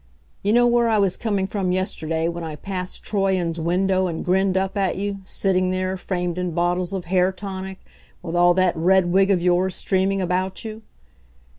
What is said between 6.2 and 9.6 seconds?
in bottles of hair tonic, with all that red wig of